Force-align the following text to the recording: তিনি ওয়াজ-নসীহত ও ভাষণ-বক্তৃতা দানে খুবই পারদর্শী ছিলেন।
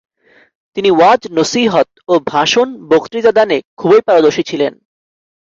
তিনি 0.77 0.89
ওয়াজ-নসীহত 0.91 1.89
ও 2.07 2.13
ভাষণ-বক্তৃতা 2.27 3.31
দানে 3.31 3.57
খুবই 3.77 4.01
পারদর্শী 4.07 4.43
ছিলেন। 4.43 4.73